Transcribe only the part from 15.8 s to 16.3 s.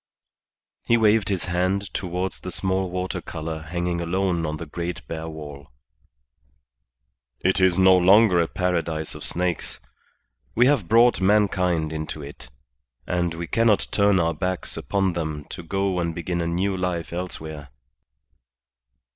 and